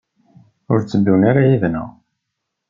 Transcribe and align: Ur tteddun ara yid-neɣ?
Ur 0.71 0.79
tteddun 0.81 1.21
ara 1.29 1.49
yid-neɣ? 1.49 1.89